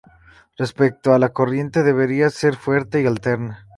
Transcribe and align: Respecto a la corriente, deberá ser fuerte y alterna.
Respecto 0.57 1.13
a 1.13 1.19
la 1.19 1.29
corriente, 1.29 1.83
deberá 1.83 2.31
ser 2.31 2.55
fuerte 2.55 3.03
y 3.03 3.05
alterna. 3.05 3.67